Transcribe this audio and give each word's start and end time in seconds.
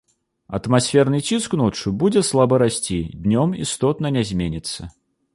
Атмасферны 0.57 1.17
ціск 1.27 1.51
ноччу 1.61 1.93
будзе 2.03 2.23
слаба 2.29 2.55
расці, 2.63 2.97
днём 3.27 3.53
істотна 3.67 4.07
не 4.17 4.23
зменіцца. 4.31 4.89